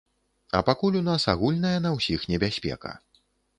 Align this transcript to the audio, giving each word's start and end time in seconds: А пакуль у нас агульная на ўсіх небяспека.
А 0.59 0.61
пакуль 0.69 0.97
у 1.01 1.01
нас 1.09 1.27
агульная 1.35 1.75
на 1.85 1.93
ўсіх 1.99 2.27
небяспека. 2.35 2.99